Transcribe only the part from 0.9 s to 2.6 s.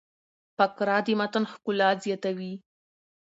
د متن ښکلا زیاتوي.